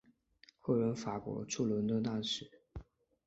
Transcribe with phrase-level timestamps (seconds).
[0.59, 2.49] 后任法国驻伦敦大使。